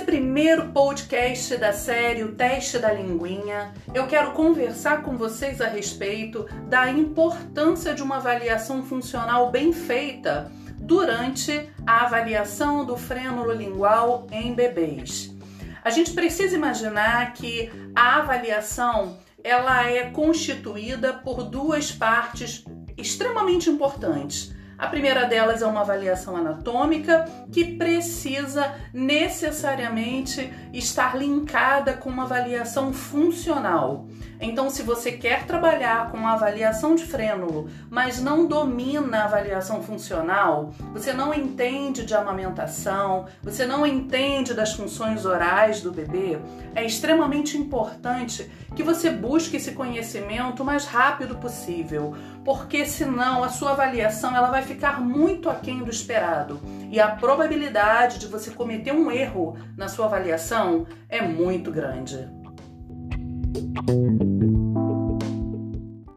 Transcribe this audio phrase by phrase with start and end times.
[0.00, 6.48] primeiro podcast da série O Teste da Linguinha, eu quero conversar com vocês a respeito
[6.66, 10.50] da importância de uma avaliação funcional bem feita
[10.80, 15.32] durante a avaliação do frênulo lingual em bebês.
[15.84, 22.64] A gente precisa imaginar que a avaliação ela é constituída por duas partes
[22.96, 24.52] extremamente importantes.
[24.78, 32.92] A primeira delas é uma avaliação anatômica que precisa necessariamente estar linkada com uma avaliação
[32.92, 34.06] funcional.
[34.40, 39.82] Então, se você quer trabalhar com uma avaliação de frênulo, mas não domina a avaliação
[39.82, 46.38] funcional, você não entende de amamentação, você não entende das funções orais do bebê,
[46.72, 53.48] é extremamente importante que você busque esse conhecimento o mais rápido possível, porque senão a
[53.48, 58.92] sua avaliação ela vai ficar muito aquém do esperado e a probabilidade de você cometer
[58.92, 62.28] um erro na sua avaliação é muito grande.